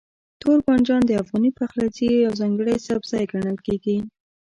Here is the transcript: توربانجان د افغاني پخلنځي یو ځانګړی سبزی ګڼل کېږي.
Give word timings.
توربانجان 0.41 1.01
د 1.05 1.11
افغاني 1.21 1.51
پخلنځي 1.59 2.07
یو 2.25 2.31
ځانګړی 2.39 2.75
سبزی 2.87 3.23
ګڼل 3.31 3.57
کېږي. 3.65 3.97